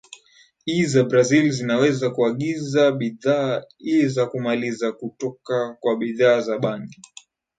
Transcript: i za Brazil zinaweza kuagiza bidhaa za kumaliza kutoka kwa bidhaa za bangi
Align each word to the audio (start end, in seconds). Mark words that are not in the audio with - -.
i 0.75 0.85
za 0.85 1.03
Brazil 1.03 1.51
zinaweza 1.51 2.09
kuagiza 2.09 2.91
bidhaa 2.91 3.63
za 4.05 4.25
kumaliza 4.25 4.91
kutoka 4.91 5.77
kwa 5.79 5.97
bidhaa 5.97 6.41
za 6.41 6.59
bangi 6.59 7.01